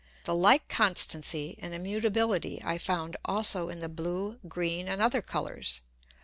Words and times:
The 0.23 0.33
like 0.33 0.67
Constancy 0.67 1.59
and 1.61 1.75
Immutability 1.75 2.59
I 2.65 2.79
found 2.79 3.17
also 3.25 3.69
in 3.69 3.81
the 3.81 3.87
blue, 3.87 4.39
green, 4.47 4.87
and 4.87 4.99
other 4.99 5.21
Colours. 5.21 5.81